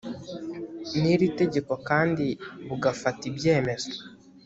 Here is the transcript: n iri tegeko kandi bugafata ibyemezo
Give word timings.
n 0.99 1.01
iri 1.13 1.27
tegeko 1.39 1.73
kandi 1.89 2.25
bugafata 2.67 3.21
ibyemezo 3.31 3.91